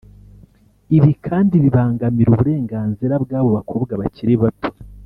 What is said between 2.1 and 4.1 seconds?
uburenganzira bw’abo bakobwa